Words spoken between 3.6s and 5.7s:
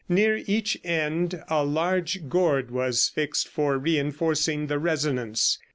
reinforcing the resonance.